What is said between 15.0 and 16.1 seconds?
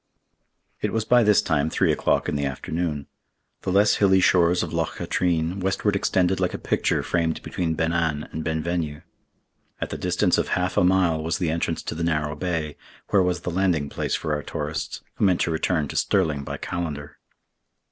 who meant to return to